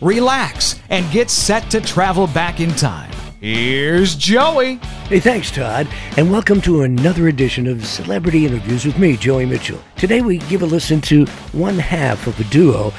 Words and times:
relax, 0.00 0.80
and 0.90 1.10
get 1.12 1.30
set 1.30 1.70
to 1.70 1.80
travel 1.80 2.26
back 2.26 2.60
in 2.60 2.70
time. 2.70 3.10
Here's 3.40 4.16
Joey. 4.16 4.76
Hey, 5.08 5.20
thanks, 5.20 5.50
Todd, 5.50 5.86
and 6.16 6.30
welcome 6.30 6.60
to 6.62 6.82
another 6.82 7.28
edition 7.28 7.68
of 7.68 7.86
Celebrity 7.86 8.46
Interviews 8.46 8.84
with 8.84 8.98
me, 8.98 9.16
Joey 9.16 9.46
Mitchell. 9.46 9.80
Today 9.96 10.22
we 10.22 10.38
give 10.38 10.62
a 10.62 10.66
listen 10.66 11.00
to 11.02 11.24
one 11.52 11.78
half 11.78 12.26
of 12.26 12.38
a 12.40 12.44
duo 12.44 12.92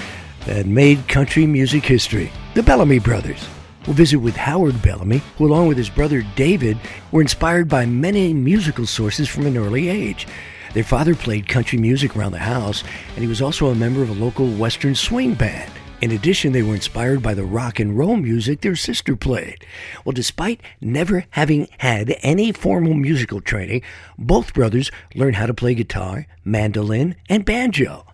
that 0.45 0.66
made 0.66 1.07
country 1.09 1.45
music 1.45 1.85
history 1.85 2.31
the 2.54 2.63
Bellamy 2.63 2.99
Brothers. 2.99 3.48
We'll 3.85 3.95
visit 3.95 4.18
with 4.18 4.35
Howard 4.35 4.81
Bellamy, 4.81 5.21
who, 5.38 5.45
along 5.45 5.68
with 5.68 5.77
his 5.77 5.90
brother 5.90 6.23
David, 6.35 6.77
were 7.12 7.21
inspired 7.21 7.68
by 7.68 7.85
many 7.85 8.34
musical 8.34 8.85
sources 8.85 9.27
from 9.27 9.45
an 9.45 9.57
early 9.57 9.90
age. 9.90 10.27
Their 10.73 10.84
father 10.84 11.16
played 11.16 11.48
country 11.48 11.79
music 11.79 12.16
around 12.16 12.31
the 12.31 12.40
house, 12.40 12.84
and 13.16 13.20
he 13.20 13.27
was 13.27 13.41
also 13.41 13.68
a 13.68 13.76
member 13.76 14.02
of 14.04 14.09
a 14.09 14.13
local 14.13 14.48
Western 14.52 14.95
swing 14.95 15.34
band. 15.34 15.71
In 16.02 16.12
addition, 16.12 16.53
they 16.53 16.62
were 16.62 16.76
inspired 16.76 17.21
by 17.21 17.34
the 17.34 17.44
rock 17.44 17.77
and 17.77 17.98
roll 17.98 18.16
music 18.16 18.62
their 18.62 18.77
sister 18.77 19.18
played. 19.18 19.65
Well, 20.05 20.13
despite 20.13 20.62
never 20.79 21.26
having 21.32 21.68
had 21.79 22.15
any 22.21 22.54
formal 22.54 22.93
musical 22.93 23.41
training, 23.41 23.82
both 24.18 24.54
brothers 24.54 24.91
learned 25.13 25.35
how 25.35 25.46
to 25.46 25.54
play 25.54 25.76
guitar, 25.76 26.26
mandolin, 26.46 27.18
and 27.27 27.43
banjo. 27.43 28.05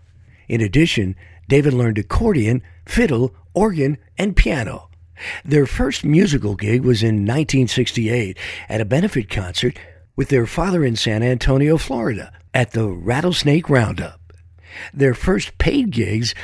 In 0.48 0.60
addition, 0.60 1.14
David 1.48 1.74
learned 1.74 1.98
accordion, 1.98 2.60
fiddle, 2.84 3.36
organ, 3.54 3.98
and 4.18 4.34
piano. 4.34 4.90
Their 5.44 5.66
first 5.66 6.04
musical 6.04 6.56
gig 6.56 6.82
was 6.82 7.04
in 7.04 7.24
1968 7.24 8.36
at 8.68 8.80
a 8.80 8.84
benefit 8.84 9.30
concert 9.30 9.78
with 10.16 10.28
their 10.28 10.46
father 10.46 10.84
in 10.84 10.96
San 10.96 11.22
Antonio, 11.22 11.76
Florida, 11.76 12.32
at 12.52 12.72
the 12.72 12.88
Rattlesnake 12.88 13.70
Roundup. 13.70 14.25
Their 14.92 15.14
first 15.14 15.58
paid 15.58 15.90
gigs 15.90 16.34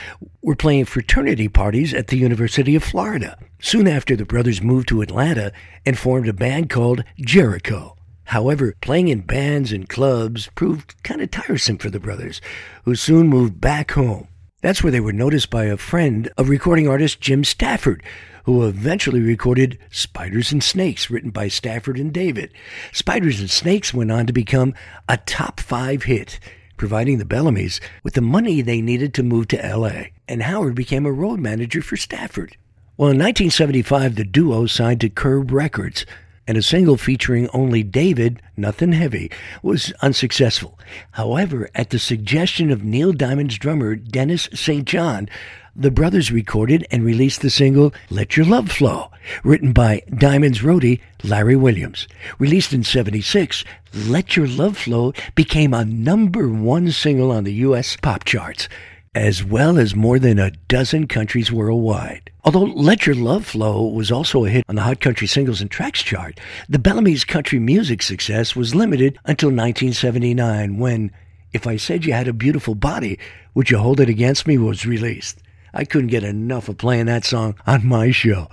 were 0.40 0.56
playing 0.56 0.86
fraternity 0.86 1.48
parties 1.48 1.94
at 1.94 2.08
the 2.08 2.18
University 2.18 2.74
of 2.74 2.84
Florida. 2.84 3.38
Soon 3.60 3.86
after, 3.86 4.16
the 4.16 4.24
brothers 4.24 4.62
moved 4.62 4.88
to 4.88 5.02
Atlanta 5.02 5.52
and 5.86 5.98
formed 5.98 6.28
a 6.28 6.32
band 6.32 6.70
called 6.70 7.04
Jericho. 7.20 7.96
However, 8.24 8.74
playing 8.80 9.08
in 9.08 9.20
bands 9.20 9.72
and 9.72 9.88
clubs 9.88 10.48
proved 10.54 10.94
kind 11.02 11.20
of 11.20 11.30
tiresome 11.30 11.78
for 11.78 11.90
the 11.90 12.00
brothers, 12.00 12.40
who 12.84 12.94
soon 12.94 13.28
moved 13.28 13.60
back 13.60 13.92
home. 13.92 14.28
That's 14.62 14.82
where 14.82 14.92
they 14.92 15.00
were 15.00 15.12
noticed 15.12 15.50
by 15.50 15.64
a 15.64 15.76
friend 15.76 16.30
of 16.38 16.48
recording 16.48 16.88
artist 16.88 17.20
Jim 17.20 17.44
Stafford, 17.44 18.02
who 18.44 18.66
eventually 18.66 19.20
recorded 19.20 19.78
Spiders 19.90 20.52
and 20.52 20.62
Snakes, 20.62 21.10
written 21.10 21.30
by 21.30 21.48
Stafford 21.48 21.98
and 21.98 22.12
David. 22.12 22.52
Spiders 22.92 23.40
and 23.40 23.50
Snakes 23.50 23.92
went 23.92 24.10
on 24.10 24.26
to 24.26 24.32
become 24.32 24.74
a 25.08 25.16
top 25.16 25.60
five 25.60 26.04
hit 26.04 26.38
providing 26.82 27.18
the 27.18 27.24
Bellamys 27.24 27.78
with 28.02 28.14
the 28.14 28.20
money 28.20 28.60
they 28.60 28.80
needed 28.80 29.14
to 29.14 29.22
move 29.22 29.46
to 29.46 29.56
LA, 29.56 30.06
and 30.26 30.42
Howard 30.42 30.74
became 30.74 31.06
a 31.06 31.12
road 31.12 31.38
manager 31.38 31.80
for 31.80 31.96
Stafford. 31.96 32.56
Well, 32.96 33.10
in 33.10 33.18
1975, 33.18 34.16
the 34.16 34.24
duo 34.24 34.66
signed 34.66 35.00
to 35.02 35.08
Curb 35.08 35.52
Records, 35.52 36.04
and 36.44 36.58
a 36.58 36.62
single 36.62 36.96
featuring 36.96 37.48
only 37.52 37.84
David, 37.84 38.42
Nothing 38.56 38.90
Heavy, 38.90 39.30
was 39.62 39.92
unsuccessful. 40.02 40.76
However, 41.12 41.70
at 41.76 41.90
the 41.90 42.00
suggestion 42.00 42.72
of 42.72 42.82
Neil 42.82 43.12
Diamond's 43.12 43.58
drummer 43.58 43.94
Dennis 43.94 44.48
St. 44.52 44.84
John, 44.84 45.28
the 45.74 45.90
brothers 45.90 46.30
recorded 46.30 46.86
and 46.90 47.02
released 47.04 47.40
the 47.40 47.48
single 47.48 47.94
Let 48.10 48.36
Your 48.36 48.44
Love 48.44 48.70
Flow, 48.70 49.10
written 49.42 49.72
by 49.72 50.02
Diamond's 50.14 50.60
roadie 50.60 51.00
Larry 51.22 51.56
Williams. 51.56 52.06
Released 52.38 52.74
in 52.74 52.84
76, 52.84 53.64
Let 53.94 54.36
Your 54.36 54.46
Love 54.46 54.76
Flow 54.76 55.14
became 55.34 55.72
a 55.72 55.84
number 55.84 56.48
one 56.48 56.90
single 56.90 57.30
on 57.30 57.44
the 57.44 57.54
U.S. 57.54 57.96
pop 57.96 58.24
charts, 58.24 58.68
as 59.14 59.42
well 59.42 59.78
as 59.78 59.94
more 59.94 60.18
than 60.18 60.38
a 60.38 60.50
dozen 60.68 61.06
countries 61.06 61.50
worldwide. 61.50 62.30
Although 62.44 62.64
Let 62.64 63.06
Your 63.06 63.16
Love 63.16 63.46
Flow 63.46 63.86
was 63.86 64.12
also 64.12 64.44
a 64.44 64.50
hit 64.50 64.64
on 64.68 64.74
the 64.74 64.82
Hot 64.82 65.00
Country 65.00 65.26
Singles 65.26 65.62
and 65.62 65.70
Tracks 65.70 66.02
chart, 66.02 66.38
the 66.68 66.78
Bellamy's 66.78 67.24
country 67.24 67.58
music 67.58 68.02
success 68.02 68.54
was 68.54 68.74
limited 68.74 69.18
until 69.24 69.48
1979 69.48 70.76
when 70.78 71.10
If 71.54 71.66
I 71.66 71.76
Said 71.76 72.04
You 72.04 72.12
Had 72.12 72.28
a 72.28 72.34
Beautiful 72.34 72.74
Body, 72.74 73.18
Would 73.54 73.70
You 73.70 73.78
Hold 73.78 74.00
It 74.00 74.10
Against 74.10 74.46
Me 74.46 74.58
was 74.58 74.84
released. 74.84 75.38
I 75.74 75.84
couldn't 75.84 76.08
get 76.08 76.24
enough 76.24 76.68
of 76.68 76.78
playing 76.78 77.06
that 77.06 77.24
song 77.24 77.54
on 77.66 77.86
my 77.86 78.10
show. 78.10 78.48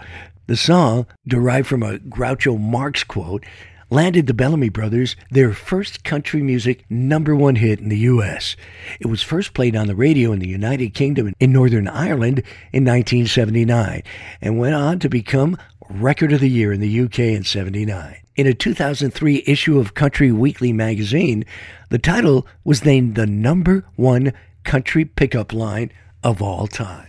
The 0.47 0.57
song, 0.57 1.06
derived 1.28 1.68
from 1.68 1.84
a 1.84 2.00
Groucho 2.00 2.59
Marx 2.59 3.03
quote, 3.03 3.46
landed 3.91 4.28
the 4.28 4.34
Bellamy 4.34 4.69
Brothers 4.69 5.16
their 5.31 5.53
first 5.53 6.03
country 6.03 6.41
music 6.41 6.85
number 6.90 7.35
one 7.35 7.56
hit 7.56 7.79
in 7.79 7.90
the 7.90 7.97
U.S. 8.00 8.56
It 9.00 9.08
was 9.08 9.22
first 9.22 9.53
played 9.53 9.75
on 9.75 9.88
the 9.88 9.96
radio 9.96 10.31
in 10.31 10.40
the 10.40 10.47
United 10.47 10.94
Kingdom 10.94 11.34
in 11.40 11.52
Northern 11.52 11.88
Ireland 11.88 12.40
in 12.72 12.85
1979 12.85 14.03
and 14.41 14.59
went 14.59 14.75
on 14.75 15.00
to 15.00 15.09
become 15.09 15.58
Record 15.90 16.31
of 16.34 16.40
the 16.40 16.50
Year 16.50 16.72
in 16.72 16.81
the 16.81 17.02
UK 17.02 17.19
in 17.19 17.44
79. 17.44 18.16
In 18.35 18.47
a 18.47 18.53
2003 18.53 19.44
issue 19.46 19.79
of 19.79 19.96
Country 19.96 20.31
Weekly 20.31 20.72
magazine, 20.72 21.44
the 21.90 22.00
title 22.00 22.47
was 22.63 22.85
named 22.85 23.16
the 23.16 23.25
number 23.25 23.85
one 23.96 24.34
country 24.63 25.03
pickup 25.03 25.52
line 25.52 25.91
of 26.24 26.41
all 26.41 26.68
time. 26.68 27.09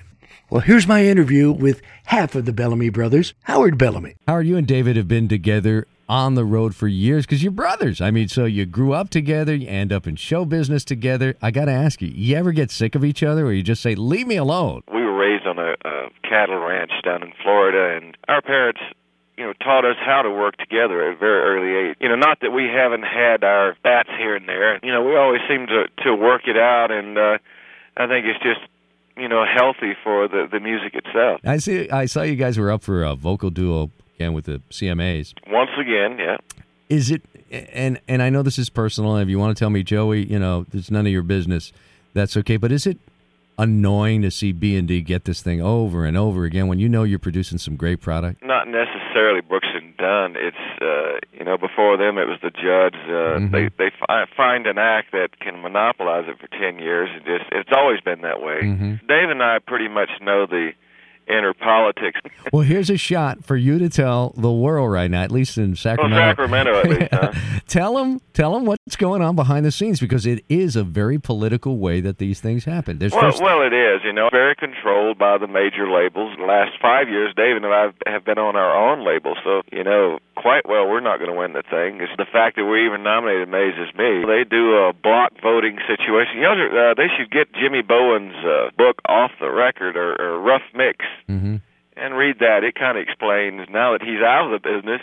Well, 0.50 0.62
here's 0.62 0.88
my 0.88 1.04
interview 1.04 1.52
with 1.52 1.80
half 2.06 2.34
of 2.34 2.44
the 2.44 2.52
Bellamy 2.52 2.88
brothers, 2.88 3.34
Howard 3.44 3.78
Bellamy. 3.78 4.16
Howard, 4.26 4.48
you 4.48 4.56
and 4.56 4.66
David 4.66 4.96
have 4.96 5.06
been 5.06 5.28
together 5.28 5.86
on 6.08 6.34
the 6.34 6.44
road 6.44 6.74
for 6.74 6.88
years 6.88 7.24
because 7.24 7.40
you're 7.40 7.52
brothers. 7.52 8.00
I 8.00 8.10
mean, 8.10 8.26
so 8.26 8.46
you 8.46 8.66
grew 8.66 8.92
up 8.92 9.10
together, 9.10 9.54
you 9.54 9.68
end 9.68 9.92
up 9.92 10.08
in 10.08 10.16
show 10.16 10.44
business 10.44 10.82
together. 10.82 11.36
I 11.40 11.52
got 11.52 11.66
to 11.66 11.70
ask 11.70 12.02
you, 12.02 12.08
you 12.08 12.34
ever 12.34 12.50
get 12.50 12.72
sick 12.72 12.96
of 12.96 13.04
each 13.04 13.22
other 13.22 13.46
or 13.46 13.52
you 13.52 13.62
just 13.62 13.80
say, 13.80 13.94
leave 13.94 14.26
me 14.26 14.34
alone? 14.34 14.82
We 14.92 15.04
were 15.04 15.16
raised 15.16 15.46
on 15.46 15.60
a, 15.60 15.76
a 15.84 16.10
cattle 16.28 16.58
ranch 16.58 16.90
down 17.04 17.22
in 17.22 17.32
Florida, 17.44 17.96
and 17.96 18.16
our 18.26 18.42
parents 18.42 18.80
you 19.38 19.44
know, 19.44 19.52
taught 19.62 19.84
us 19.84 19.96
how 20.04 20.22
to 20.22 20.30
work 20.30 20.56
together 20.56 21.08
at 21.08 21.14
a 21.14 21.16
very 21.16 21.42
early 21.42 21.90
age. 21.90 21.96
You 22.00 22.08
know, 22.08 22.16
not 22.16 22.40
that 22.40 22.50
we 22.50 22.64
haven't 22.64 23.04
had 23.04 23.44
our 23.44 23.76
bats 23.84 24.08
here 24.18 24.34
and 24.34 24.48
there. 24.48 24.84
You 24.84 24.92
know, 24.92 25.04
we 25.04 25.14
always 25.14 25.42
seem 25.48 25.68
to 25.68 25.84
to 26.02 26.12
work 26.12 26.48
it 26.48 26.56
out, 26.56 26.90
and 26.90 27.16
uh, 27.16 27.38
I 27.96 28.08
think 28.08 28.26
it's 28.26 28.42
just 28.42 28.60
you 29.16 29.28
know 29.28 29.44
healthy 29.44 29.94
for 30.02 30.28
the 30.28 30.48
the 30.50 30.60
music 30.60 30.94
itself. 30.94 31.40
I 31.44 31.58
see. 31.58 31.88
I 31.90 32.06
saw 32.06 32.22
you 32.22 32.36
guys 32.36 32.58
were 32.58 32.70
up 32.70 32.82
for 32.82 33.02
a 33.02 33.14
vocal 33.14 33.50
duo 33.50 33.90
again 34.14 34.32
with 34.32 34.46
the 34.46 34.60
CMAs. 34.70 35.34
Once 35.48 35.70
again, 35.78 36.18
yeah. 36.18 36.36
Is 36.88 37.10
it? 37.10 37.22
And 37.50 38.00
and 38.08 38.22
I 38.22 38.30
know 38.30 38.42
this 38.42 38.58
is 38.58 38.70
personal. 38.70 39.16
If 39.16 39.28
you 39.28 39.38
want 39.38 39.56
to 39.56 39.60
tell 39.60 39.70
me, 39.70 39.82
Joey, 39.82 40.24
you 40.24 40.38
know, 40.38 40.66
it's 40.72 40.90
none 40.90 41.06
of 41.06 41.12
your 41.12 41.22
business. 41.22 41.72
That's 42.14 42.36
okay. 42.36 42.56
But 42.56 42.72
is 42.72 42.86
it 42.86 42.98
annoying 43.62 44.22
to 44.22 44.30
see 44.30 44.52
B 44.52 44.76
and 44.76 44.88
D 44.88 45.00
get 45.02 45.24
this 45.24 45.42
thing 45.42 45.60
over 45.60 46.04
and 46.04 46.16
over 46.16 46.44
again 46.44 46.66
when 46.68 46.78
you 46.78 46.88
know 46.88 47.02
you're 47.04 47.18
producing 47.18 47.58
some 47.58 47.76
great 47.76 48.00
product? 48.00 48.42
Not 48.42 48.66
necessarily 48.68 49.40
Brooks 49.40 49.68
and 49.74 49.96
Dunn. 49.96 50.34
It's 50.36 50.56
uh, 50.82 51.18
you 51.32 51.44
know 51.44 51.56
before 51.58 51.96
them 51.96 52.18
it 52.18 52.26
was 52.26 52.38
the 52.42 52.50
Judds. 52.50 52.96
Uh, 53.06 53.38
Mhm. 53.40 53.50
They 53.52 53.68
they 53.78 53.90
fi- 54.06 54.26
find 54.36 54.66
an 54.66 54.78
act 54.78 55.12
that 55.12 55.38
can 55.40 55.60
monopolize 55.62 56.24
it 56.28 56.38
for 56.40 56.48
ten 56.48 56.78
years. 56.78 57.08
It 57.16 57.24
just 57.24 57.50
it's 57.52 57.70
always 57.76 58.00
been 58.00 58.22
that 58.22 58.40
way. 58.42 58.60
Mhm. 58.62 59.00
Dave 59.06 59.30
and 59.30 59.42
I 59.42 59.58
pretty 59.58 59.88
much 59.88 60.10
know 60.20 60.46
the 60.46 60.72
inner 61.28 61.54
politics. 61.54 62.20
Well, 62.52 62.62
here's 62.62 62.90
a 62.90 62.96
shot 62.96 63.44
for 63.44 63.56
you 63.56 63.78
to 63.78 63.88
tell 63.88 64.34
the 64.36 64.50
world 64.50 64.90
right 64.90 65.10
now, 65.10 65.22
at 65.22 65.30
least 65.30 65.58
in 65.58 65.70
Well, 65.70 65.76
Sacramento. 65.76 66.16
Sacramento 66.16 66.78
at 66.78 66.88
least. 66.88 67.08
Huh? 67.12 67.32
tell 67.68 67.94
them, 67.96 68.20
tell 68.32 68.54
them 68.54 68.64
what's 68.64 68.96
going 68.96 69.22
on 69.22 69.36
behind 69.36 69.64
the 69.64 69.70
scenes 69.70 70.00
because 70.00 70.26
it 70.26 70.44
is 70.48 70.76
a 70.76 70.84
very 70.84 71.18
political 71.18 71.78
way 71.78 72.00
that 72.00 72.18
these 72.18 72.40
things 72.40 72.64
happen. 72.64 72.98
There's 72.98 73.12
Well, 73.12 73.30
first, 73.30 73.42
well, 73.42 73.62
it 73.62 73.72
is. 73.72 74.00
You 74.04 74.12
know, 74.12 74.28
very 74.30 74.54
controlled 74.56 75.18
by 75.18 75.38
the 75.38 75.46
major 75.46 75.90
labels. 75.90 76.36
The 76.38 76.44
last 76.44 76.72
five 76.80 77.08
years, 77.08 77.32
David 77.36 77.64
and 77.64 77.72
I 77.72 77.92
have 78.06 78.24
been 78.24 78.38
on 78.38 78.56
our 78.56 78.74
own 78.90 79.06
label, 79.06 79.34
so 79.44 79.62
you 79.70 79.84
know 79.84 80.18
quite 80.36 80.64
well 80.66 80.88
we're 80.88 81.04
not 81.04 81.18
going 81.18 81.30
to 81.30 81.36
win 81.36 81.52
the 81.52 81.62
thing. 81.68 82.00
It's 82.00 82.12
the 82.16 82.24
fact 82.32 82.56
that 82.56 82.64
we're 82.64 82.86
even 82.86 83.02
nominated 83.02 83.46
amazes 83.46 83.92
me. 83.96 84.24
They 84.24 84.44
do 84.48 84.88
a 84.88 84.92
block 84.92 85.32
voting 85.42 85.78
situation. 85.86 86.40
You 86.40 86.48
know, 86.48 86.56
uh, 86.56 86.94
they 86.96 87.08
should 87.16 87.30
get 87.30 87.52
Jimmy 87.52 87.82
Bowen's 87.82 88.34
uh, 88.40 88.70
book 88.76 88.96
off 89.06 89.32
the 89.40 89.50
record 89.50 89.96
or, 89.96 90.16
or 90.16 90.40
Rough 90.40 90.64
Mix 90.74 91.04
Mhm. 91.28 91.60
and 91.96 92.16
read 92.16 92.38
that. 92.40 92.64
It 92.64 92.74
kind 92.74 92.96
of 92.98 93.02
explains 93.02 93.68
now 93.70 93.92
that 93.92 94.02
he's 94.02 94.20
out 94.22 94.52
of 94.52 94.62
the 94.62 94.68
business. 94.68 95.00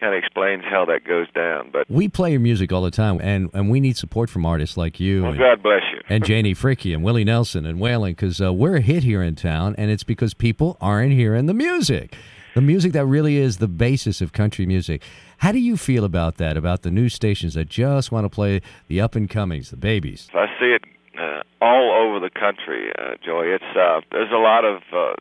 Kind 0.00 0.14
of 0.14 0.18
explains 0.22 0.62
how 0.64 0.84
that 0.84 1.02
goes 1.04 1.26
down. 1.34 1.70
But 1.72 1.90
we 1.90 2.06
play 2.08 2.30
your 2.30 2.38
music 2.38 2.72
all 2.72 2.82
the 2.82 2.90
time, 2.92 3.18
and, 3.20 3.50
and 3.52 3.68
we 3.68 3.80
need 3.80 3.96
support 3.96 4.30
from 4.30 4.46
artists 4.46 4.76
like 4.76 5.00
you. 5.00 5.22
well, 5.22 5.32
and- 5.32 5.40
God 5.40 5.60
bless 5.60 5.82
you. 5.92 6.00
and 6.08 6.24
Janie 6.24 6.54
Fricke 6.54 6.94
and 6.94 7.02
Willie 7.02 7.24
Nelson 7.24 7.66
and 7.66 7.80
Waylon 7.80 8.10
because 8.10 8.40
uh, 8.40 8.52
we're 8.52 8.76
a 8.76 8.80
hit 8.80 9.02
here 9.02 9.24
in 9.24 9.34
town, 9.34 9.74
and 9.76 9.90
it's 9.90 10.04
because 10.04 10.34
people 10.34 10.76
aren't 10.80 11.12
hearing 11.14 11.46
the 11.46 11.54
music. 11.54 12.14
the 12.54 12.60
music 12.60 12.92
that 12.92 13.06
really 13.06 13.36
is 13.38 13.56
the 13.58 13.66
basis 13.68 14.20
of 14.20 14.32
country 14.32 14.66
music. 14.66 15.02
How 15.38 15.50
do 15.52 15.58
you 15.58 15.76
feel 15.76 16.04
about 16.04 16.36
that? 16.36 16.56
About 16.56 16.82
the 16.82 16.90
new 16.92 17.08
stations 17.08 17.54
that 17.54 17.68
just 17.68 18.10
want 18.12 18.24
to 18.24 18.28
play 18.28 18.60
the 18.86 19.00
up 19.00 19.16
and 19.16 19.28
comings, 19.28 19.70
the 19.70 19.76
babies? 19.76 20.28
I 20.32 20.46
see 20.60 20.74
it 20.76 20.84
uh, 21.20 21.42
all 21.60 21.90
over 21.90 22.20
the 22.20 22.30
country, 22.30 22.90
uh, 22.98 23.14
Joey. 23.24 23.48
It's 23.48 23.76
uh, 23.76 24.00
there's 24.12 24.30
a 24.32 24.36
lot 24.38 24.64
of 24.64 24.82
uh, 24.92 25.14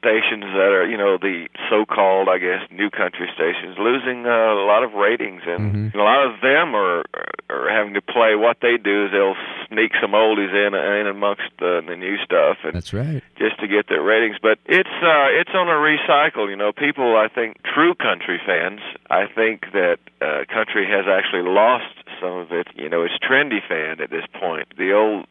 stations 0.00 0.44
that 0.56 0.72
are, 0.72 0.88
you 0.88 0.96
know, 0.96 1.18
the 1.20 1.46
so-called, 1.68 2.28
I 2.32 2.38
guess, 2.38 2.64
new 2.72 2.88
country 2.88 3.28
stations, 3.36 3.76
losing 3.78 4.24
uh, 4.24 4.56
a 4.56 4.64
lot 4.64 4.82
of 4.82 4.94
ratings, 4.96 5.42
and 5.46 5.92
Mhm. 5.92 5.94
a 5.94 6.02
lot 6.02 6.24
of 6.24 6.40
them 6.40 6.74
are 6.74 7.04
are 7.50 7.68
having 7.68 7.94
to 7.94 8.00
play. 8.00 8.34
What 8.36 8.60
they 8.60 8.78
do 8.78 9.06
is 9.06 9.10
they'll 9.12 9.36
sneak 9.68 9.92
some 10.00 10.12
oldies 10.12 10.54
in 10.54 10.72
in 10.74 11.06
amongst 11.06 11.50
the, 11.58 11.82
the 11.86 11.96
new 11.96 12.16
stuff, 12.24 12.58
and 12.64 12.72
That's 12.74 12.94
right. 12.94 13.22
just 13.36 13.58
to 13.60 13.66
get 13.68 13.88
their 13.88 14.00
ratings. 14.00 14.36
But 14.40 14.58
it's 14.66 14.96
uh, 15.02 15.28
it's 15.40 15.50
on 15.52 15.68
a 15.68 15.76
recycle. 15.76 16.48
You 16.48 16.56
know, 16.56 16.72
people. 16.72 17.16
I 17.16 17.28
think 17.28 17.60
true 17.62 17.94
country 17.94 18.40
fans. 18.46 18.80
I 19.10 19.26
think 19.26 19.72
that 19.72 19.98
uh, 20.22 20.44
country 20.48 20.86
has 20.86 21.06
actually 21.06 21.42
lost 21.42 21.92
some 22.20 22.32
of 22.38 22.52
its. 22.52 22.70
You 22.74 22.88
know, 22.88 23.02
its 23.04 23.18
trendy 23.18 23.60
fan 23.66 24.00
at 24.00 24.08
this 24.10 24.24
point. 24.32 24.68
The 24.78 24.92
old 24.94 25.26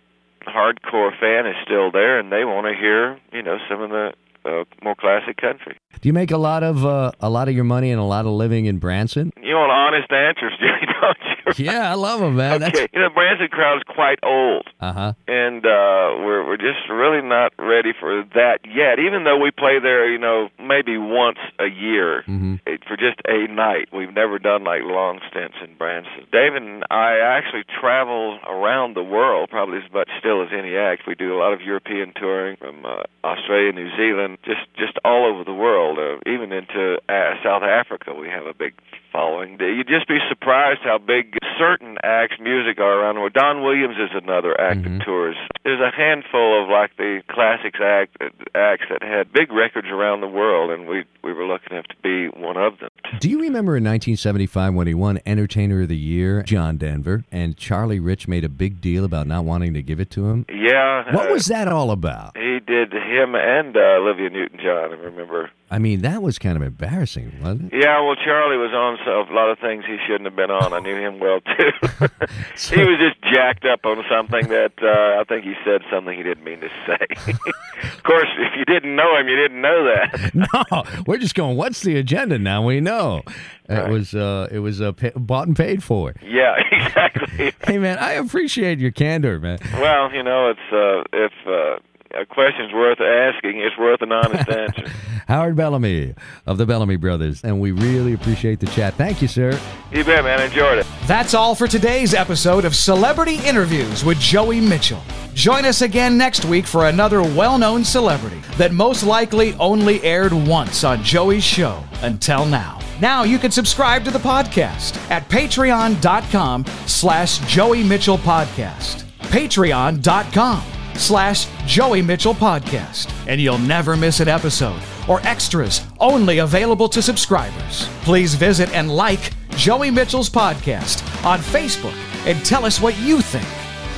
hardcore 0.45 1.17
fan 1.17 1.47
is 1.47 1.55
still 1.63 1.89
there, 1.91 2.19
and 2.19 2.31
they 2.31 2.43
want 2.45 2.67
to 2.67 2.73
hear 2.75 3.17
you 3.31 3.41
know 3.41 3.57
some 3.69 3.81
of 3.81 3.89
the 3.89 4.13
uh, 4.45 4.63
more 4.83 4.95
classic 4.95 5.37
country. 5.37 5.77
Do 6.01 6.09
you 6.09 6.13
make 6.13 6.31
a 6.31 6.37
lot 6.37 6.63
of 6.63 6.85
uh, 6.85 7.11
a 7.19 7.29
lot 7.29 7.47
of 7.47 7.55
your 7.55 7.63
money 7.63 7.91
and 7.91 7.99
a 7.99 8.03
lot 8.03 8.25
of 8.25 8.31
living 8.31 8.65
in 8.65 8.77
Branson? 8.79 9.31
You 9.41 9.55
want 9.55 9.71
honest 9.71 10.11
answers, 10.11 10.53
Jimmy, 10.59 10.93
don't 11.01 11.17
you? 11.25 11.38
Yeah, 11.57 11.91
I 11.91 11.95
love 11.95 12.19
them, 12.21 12.35
man. 12.37 12.63
Okay, 12.63 12.87
you 12.93 12.99
know, 13.01 13.09
Branson 13.09 13.47
crowd 13.49 13.77
is 13.77 13.83
quite 13.93 14.19
old. 14.23 14.67
Uh 14.79 14.93
huh. 14.93 15.13
and 15.27 15.65
uh 15.65 16.15
we're 16.23 16.45
we're 16.45 16.57
just 16.57 16.87
really 16.89 17.21
not 17.21 17.51
ready 17.59 17.91
for 17.99 18.23
that 18.33 18.59
yet 18.65 18.97
even 18.99 19.23
though 19.25 19.37
we 19.37 19.51
play 19.51 19.77
there 19.79 20.09
you 20.09 20.17
know 20.17 20.47
maybe 20.59 20.97
once 20.97 21.37
a 21.59 21.67
year 21.67 22.23
hmm 22.25 22.55
eh, 22.65 22.77
for 22.87 22.95
just 22.95 23.19
a 23.27 23.47
night 23.47 23.89
we've 23.93 24.13
never 24.13 24.39
done 24.39 24.63
like 24.63 24.81
long 24.83 25.19
stints 25.29 25.55
in 25.63 25.75
branson 25.75 26.25
david 26.31 26.63
and 26.63 26.83
i 26.89 27.17
actually 27.19 27.63
travel 27.79 28.39
around 28.47 28.95
the 28.95 29.03
world 29.03 29.49
probably 29.49 29.77
as 29.77 29.91
much 29.91 30.09
still 30.19 30.41
as 30.41 30.49
any 30.53 30.75
act 30.77 31.03
we 31.07 31.13
do 31.15 31.35
a 31.35 31.37
lot 31.37 31.51
of 31.53 31.61
european 31.61 32.13
touring 32.15 32.55
from 32.57 32.85
uh, 32.85 33.03
australia 33.23 33.71
new 33.73 33.89
zealand 33.97 34.37
just 34.45 34.63
just 34.77 34.97
all 35.03 35.25
over 35.25 35.43
the 35.43 35.53
world 35.53 35.99
uh, 35.99 36.17
even 36.29 36.51
into 36.53 36.97
uh, 37.09 37.33
south 37.43 37.63
africa 37.63 38.13
we 38.13 38.27
have 38.29 38.45
a 38.45 38.53
big 38.53 38.73
following 39.11 39.57
you'd 39.59 39.87
just 39.87 40.07
be 40.07 40.17
surprised 40.29 40.81
how 40.83 40.97
big 40.97 41.35
certain 41.57 41.97
acts 42.03 42.35
music 42.41 42.79
are 42.79 43.01
around 43.01 43.15
the 43.15 43.21
world 43.21 43.33
don 43.33 43.63
williams 43.63 43.95
is 43.97 44.09
another 44.13 44.59
act 44.59 44.79
Mhm. 44.81 44.99
that 44.99 45.05
tours 45.05 45.35
there's 45.63 45.81
a 45.81 45.91
handful 45.95 46.63
of 46.63 46.69
like 46.69 46.95
the 46.97 47.21
classics 47.29 47.79
act 47.81 48.15
acts 48.55 48.85
that 48.89 49.01
had 49.03 49.31
big 49.33 49.51
records 49.51 49.87
around 49.89 50.21
the 50.21 50.27
world 50.27 50.71
and 50.71 50.87
we 50.87 51.03
we 51.23 51.33
were 51.33 51.45
lucky 51.45 51.65
enough 51.71 51.85
to 51.87 51.95
be 52.03 52.27
one 52.39 52.57
of 52.57 52.79
them 52.79 52.89
Do 53.19 53.29
you 53.29 53.41
remember 53.41 53.75
in 53.77 53.83
1975 53.83 54.73
when 54.73 54.87
he 54.87 54.93
won 54.93 55.19
Entertainer 55.25 55.81
of 55.81 55.89
the 55.89 55.97
Year, 55.97 56.43
John 56.43 56.77
Denver, 56.77 57.23
and 57.31 57.57
Charlie 57.57 57.99
Rich 57.99 58.27
made 58.27 58.43
a 58.45 58.49
big 58.49 58.79
deal 58.79 59.03
about 59.03 59.27
not 59.27 59.43
wanting 59.43 59.73
to 59.73 59.81
give 59.81 59.99
it 59.99 60.09
to 60.11 60.29
him? 60.29 60.45
yeah 60.49 61.03
What 61.13 61.29
uh, 61.29 61.33
was 61.33 61.45
that 61.47 61.67
all 61.67 61.91
about? 61.91 62.37
he 62.37 62.48
did 62.59 62.93
him 62.93 63.35
and 63.35 63.75
uh, 63.75 63.79
olivia 63.99 64.29
newton 64.29 64.59
john 64.59 64.91
i 64.91 64.95
remember 64.95 65.49
I 65.71 65.77
mean, 65.77 66.01
that 66.01 66.23
was 66.23 66.39
kind 66.39 66.55
of 66.57 66.63
embarrassing, 66.63 67.31
wasn't 67.43 67.71
it? 67.71 67.83
Yeah, 67.83 68.01
well, 68.01 68.15
Charlie 68.15 68.57
was 68.57 68.71
on 68.73 68.97
so- 69.05 69.31
a 69.31 69.35
lot 69.35 69.51
of 69.51 69.59
things 69.59 69.85
he 69.85 69.97
shouldn't 70.07 70.25
have 70.25 70.35
been 70.35 70.49
on. 70.49 70.73
I 70.73 70.79
knew 70.79 70.95
him 70.95 71.19
well 71.19 71.41
too. 71.41 71.69
he 72.75 72.83
was 72.83 72.97
just 72.97 73.21
jacked 73.31 73.65
up 73.65 73.85
on 73.85 74.03
something 74.09 74.47
that 74.47 74.71
uh, 74.81 75.21
I 75.21 75.23
think 75.29 75.43
he 75.45 75.53
said 75.63 75.81
something 75.91 76.17
he 76.17 76.23
didn't 76.23 76.43
mean 76.43 76.59
to 76.61 76.69
say. 76.87 77.31
of 77.83 78.01
course, 78.01 78.29
if 78.39 78.57
you 78.57 78.65
didn't 78.65 78.95
know 78.95 79.15
him, 79.15 79.27
you 79.27 79.35
didn't 79.35 79.61
know 79.61 79.83
that. 79.93 80.31
No, 80.33 80.83
we're 81.05 81.19
just 81.19 81.35
going. 81.35 81.55
What's 81.55 81.81
the 81.83 81.97
agenda 81.97 82.39
now? 82.39 82.65
We 82.65 82.81
know 82.81 83.21
it 83.69 83.73
Right. 83.75 83.91
was 83.91 84.15
uh, 84.15 84.47
it 84.51 84.59
was 84.59 84.81
uh, 84.81 84.93
pa- 84.93 85.11
bought 85.17 85.45
and 85.45 85.55
paid 85.55 85.83
for. 85.83 86.15
yeah, 86.23 86.55
exactly. 86.71 87.53
Hey 87.67 87.77
man, 87.77 87.99
I 87.99 88.13
appreciate 88.13 88.79
your 88.79 88.89
candor, 88.89 89.39
man. 89.39 89.59
well, 89.73 90.11
you 90.11 90.23
know, 90.23 90.49
it's 90.49 90.73
uh, 90.73 91.03
if 91.13 91.31
uh, 91.45 91.77
a 92.15 92.25
question's 92.25 92.73
worth 92.73 92.99
asking, 92.99 93.59
it's 93.59 93.77
worth 93.77 94.01
an 94.01 94.11
honest 94.11 94.49
answer. 94.49 94.89
Howard 95.27 95.55
Bellamy 95.55 96.15
of 96.45 96.57
the 96.57 96.65
Bellamy 96.65 96.95
Brothers, 96.95 97.43
and 97.43 97.59
we 97.61 97.71
really 97.71 98.13
appreciate 98.13 98.59
the 98.59 98.65
chat. 98.67 98.95
Thank 98.95 99.21
you, 99.21 99.27
sir. 99.27 99.59
You 99.91 100.03
bet, 100.03 100.23
man. 100.23 100.41
Enjoyed 100.41 100.79
it. 100.79 100.87
That's 101.05 101.33
all 101.33 101.53
for 101.55 101.67
today's 101.67 102.13
episode 102.13 102.65
of 102.65 102.75
Celebrity 102.75 103.39
Interviews 103.45 104.03
with 104.03 104.19
Joey 104.19 104.59
Mitchell. 104.59 105.01
Join 105.33 105.65
us 105.65 105.81
again 105.81 106.17
next 106.17 106.45
week 106.45 106.65
for 106.65 106.87
another 106.87 107.21
well 107.21 107.57
known 107.57 107.83
celebrity 107.83 108.41
that 108.57 108.71
most 108.71 109.03
likely 109.03 109.53
only 109.55 110.03
aired 110.03 110.33
once 110.33 110.83
on 110.83 111.03
Joey's 111.03 111.43
show 111.43 111.83
until 112.01 112.45
now. 112.45 112.79
Now 112.99 113.23
you 113.23 113.37
can 113.37 113.51
subscribe 113.51 114.03
to 114.05 114.11
the 114.11 114.19
podcast 114.19 114.97
at 115.09 115.29
patreon.com 115.29 116.65
slash 116.85 117.39
Joey 117.47 117.83
Mitchell 117.83 118.17
Podcast. 118.17 119.03
Patreon.com 119.29 120.78
slash 120.99 121.47
Joey 121.65 122.01
Mitchell 122.01 122.33
Podcast. 122.33 123.11
And 123.27 123.39
you'll 123.41 123.57
never 123.57 123.95
miss 123.95 124.19
an 124.19 124.27
episode 124.27 124.81
or 125.07 125.19
extras 125.25 125.81
only 125.99 126.39
available 126.39 126.89
to 126.89 127.01
subscribers. 127.01 127.87
Please 128.03 128.35
visit 128.35 128.71
and 128.73 128.95
like 128.95 129.31
Joey 129.51 129.91
Mitchell's 129.91 130.29
podcast 130.29 131.03
on 131.25 131.39
Facebook 131.39 131.95
and 132.25 132.43
tell 132.45 132.65
us 132.65 132.79
what 132.79 132.97
you 132.99 133.21
think. 133.21 133.47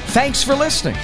Thanks 0.08 0.44
for 0.44 0.56
listening. 0.56 0.98